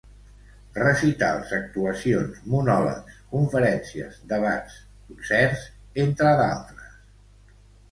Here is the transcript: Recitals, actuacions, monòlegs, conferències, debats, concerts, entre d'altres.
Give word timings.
Recitals, 0.77 1.51
actuacions, 1.57 2.39
monòlegs, 2.53 3.13
conferències, 3.35 4.19
debats, 4.33 4.81
concerts, 5.13 5.69
entre 6.07 6.35
d'altres. 6.43 6.93